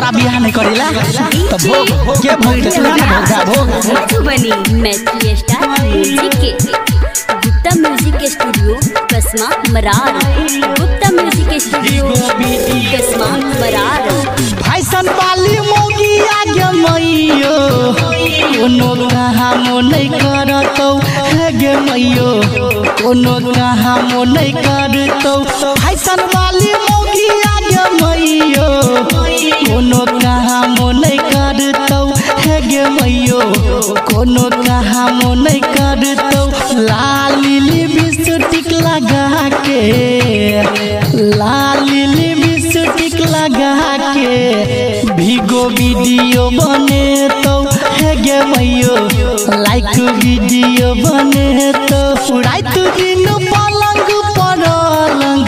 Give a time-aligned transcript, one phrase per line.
[0.00, 6.50] तो भोग के भोग के चला ना भोग भोग मधुबनी मैथिली स्टार म्यूज़िक के
[7.44, 8.74] गुप्ता म्यूज़िक के स्टूडियो
[9.12, 10.18] कसमा मरार।
[10.78, 12.04] गुप्ता म्यूज़िक के स्टूडियो
[12.94, 13.28] कसमा
[13.60, 14.08] मरार।
[14.62, 17.54] फ़ैशन वाली मोगी आगे मैयो
[18.56, 20.88] कोनो कहाँ मो नहीं करतौ।
[21.36, 22.30] हे गे मैयो
[23.02, 25.34] कोनो कहाँ मो नहीं करतौ।
[25.84, 26.72] फ़ैशन वाली
[45.68, 47.02] भिडियो बने
[47.44, 48.94] त हेगे भयो
[49.64, 49.88] लाइक
[50.20, 51.46] भिडियो बने
[51.90, 52.00] त
[52.36, 54.00] उडाइतु दिनु पलङ
[54.38, 55.42] परलङ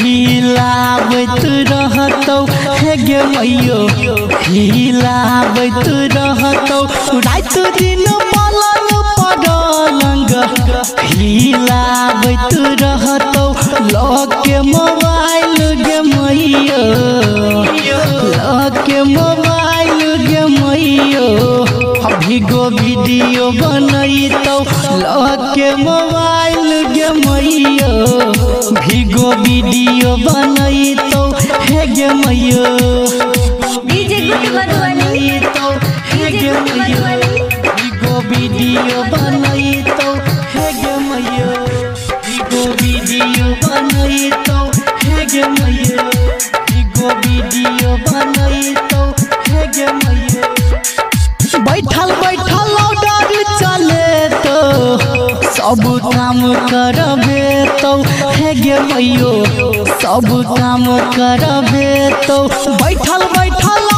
[0.00, 2.38] हिलाबैत रहतौ
[2.82, 3.80] हेगे भयो
[4.48, 6.80] हिलाबैत रहतौ
[7.18, 10.26] उडाइतु दिनु पलङ परलङ
[11.12, 13.46] हिलाबैत रहतौ
[13.92, 15.07] लके मम
[23.08, 24.56] वीडियो बनैतौ
[25.02, 27.92] लग के मोबाइल गे मैयो
[28.80, 31.22] भीगो वीडियो बनैतौ
[31.68, 32.64] हे गे मैयो
[33.88, 35.22] डीजे गुड मधुबनी।
[36.10, 37.06] हे गे मैयो
[37.78, 40.10] भीगो वीडियो बनैतौ
[40.54, 41.50] हे गे मैयो
[42.26, 43.46] भीगो वीडियो
[55.68, 56.38] सब काम
[56.68, 57.40] करबे
[57.80, 57.90] तो
[58.36, 59.32] हे गे मैयो
[60.02, 60.84] सब काम
[61.16, 61.88] करबे
[62.26, 62.36] तो
[62.82, 63.88] बैठल बैठल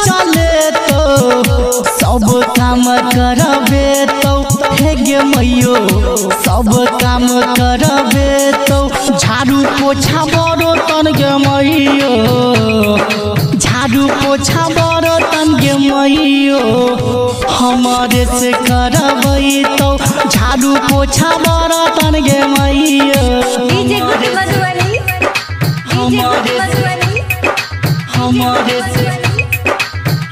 [0.00, 2.26] चले तो। सब
[2.58, 2.82] काम
[3.14, 3.84] करबे
[4.22, 4.34] तो
[4.74, 5.74] हे गे मैयो
[6.44, 6.70] सब
[7.02, 7.26] काम
[7.58, 8.28] करबे
[8.68, 8.78] तो
[9.16, 12.96] झाड़ू पोछा बड़ो तन गे मैयो
[13.56, 16.60] झाड़ू पोछा बड़ो तन गे मैयो
[17.58, 19.89] हमारे से करबै तो
[20.32, 23.22] झाड़ू पोछा बड़ो तन गे मैयो
[23.68, 24.98] DJ good Madhubani
[25.92, 27.20] DJ good Madhubani
[28.16, 29.06] हमारे से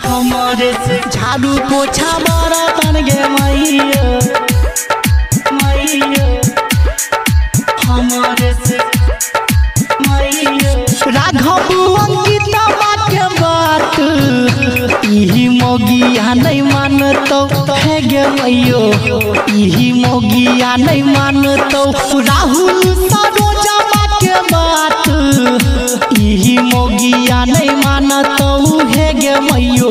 [0.07, 2.13] हमारे से झाड़ू पोछा
[15.19, 17.39] इही मोगिया नहीं मानतो।
[17.75, 18.81] हे गे मैयो
[19.53, 21.83] इही मोगिया नहीं मानतो।
[22.21, 25.09] राहुल सरोजा बात के बात,
[26.19, 28.49] इही मोगिया नहीं मानतो।
[28.91, 29.91] हे गे मैयो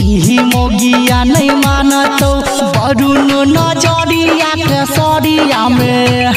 [0.00, 2.30] इही मोगिया नहीं मानतो।
[2.76, 6.32] वरुण नज़रिया के सरिया में,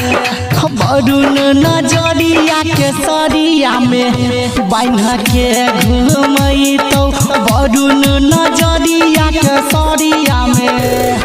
[0.79, 2.36] वरुण नज़रिया
[3.67, 5.47] सरिया में बान्ह के
[5.83, 7.01] घूमैतो
[7.47, 11.19] वरुण नज़रिया के सरिया में।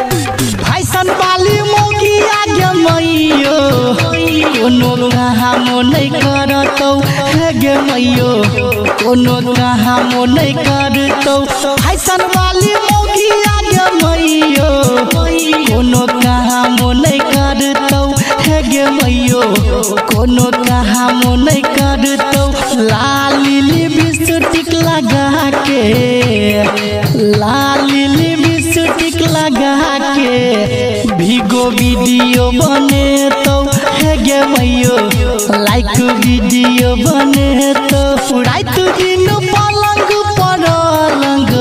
[0.63, 3.55] फ़ैशन वाली मोगिया गे मैयो
[4.59, 6.91] कोनो नहीं करतौ,
[7.31, 8.31] हे गे मैयो
[9.03, 11.35] कोनो कहाँ मो नहीं करतौ।
[11.83, 14.69] फ़ैशन वाली मोगिया गे मैयो
[15.71, 16.02] कोनो
[18.73, 19.41] गे मैयो
[20.09, 22.43] कोनो कहाँ मो नहीं करतौ।
[22.89, 25.81] लाली लिपस्टिक लगा के
[27.41, 29.75] लाली लिपस्टिक लगा
[30.17, 33.55] के भीगो वीडियो बने तो
[33.99, 34.97] हे गे मैयो
[35.63, 41.51] लाइक वीडियो बने तो रात दिन पलंग पलंग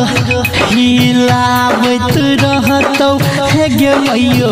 [0.72, 3.10] हिलाबैत रहतौ।
[3.82, 4.50] यो मैयो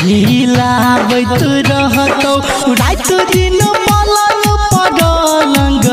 [0.00, 2.32] हिलाबै तु रहतौ।
[2.80, 4.42] राति दिन पलङ
[4.74, 5.86] पडलङ्ग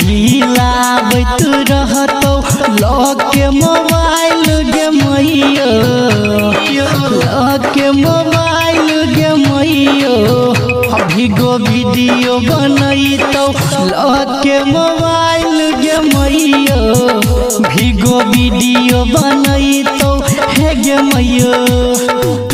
[0.00, 1.22] हिलाबै
[1.70, 2.34] रहतौ।
[2.82, 5.70] लके मोबाइल गे मैयो
[7.24, 10.14] लके मोबाइल गे मैयो
[11.14, 13.46] भिगो भिडियो बनैतौ।
[13.90, 16.80] लके मोबाइल गे मैयो
[17.68, 19.87] भिगो भिडियो बनैतौ।
[20.58, 22.47] है गे